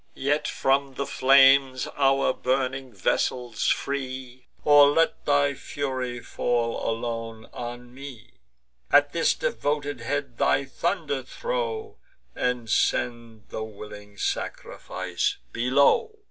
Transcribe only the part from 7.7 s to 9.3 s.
me! At